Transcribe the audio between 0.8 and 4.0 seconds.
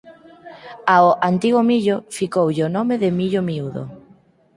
Ao "antigo millo" ficoulle o nome de millo miúdo.